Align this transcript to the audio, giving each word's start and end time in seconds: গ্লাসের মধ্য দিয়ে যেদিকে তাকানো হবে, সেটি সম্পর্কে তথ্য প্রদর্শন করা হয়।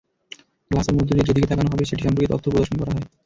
গ্লাসের 0.71 0.97
মধ্য 0.97 1.09
দিয়ে 1.11 1.27
যেদিকে 1.27 1.49
তাকানো 1.49 1.69
হবে, 1.71 1.83
সেটি 1.85 2.01
সম্পর্কে 2.03 2.31
তথ্য 2.33 2.45
প্রদর্শন 2.45 2.75
করা 2.79 2.93
হয়। 2.93 3.05